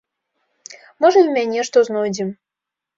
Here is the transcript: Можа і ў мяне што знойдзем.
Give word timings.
Можа 1.05 1.17
і 1.21 1.25
ў 1.27 1.31
мяне 1.37 1.59
што 1.71 1.77
знойдзем. 1.95 2.37